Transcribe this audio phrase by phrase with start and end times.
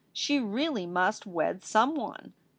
[0.13, 2.33] She really must wed some one.